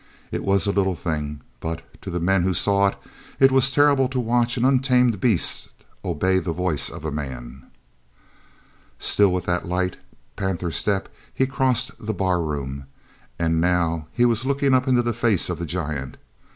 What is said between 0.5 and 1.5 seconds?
a little thing,